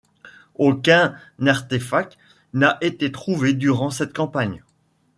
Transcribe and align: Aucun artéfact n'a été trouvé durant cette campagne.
Aucun 0.55 1.15
artéfact 1.45 2.17
n'a 2.53 2.79
été 2.81 3.11
trouvé 3.11 3.53
durant 3.53 3.91
cette 3.91 4.15
campagne. 4.15 4.63